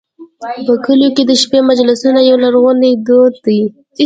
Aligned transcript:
په 0.65 0.73
کلیو 0.85 1.13
کې 1.15 1.23
د 1.25 1.31
شپې 1.41 1.59
مجلسونه 1.69 2.19
یو 2.29 2.37
لرغونی 2.43 2.91
دود 3.05 3.33
دی. 3.45 3.61